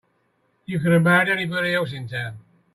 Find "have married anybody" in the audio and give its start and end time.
0.93-1.75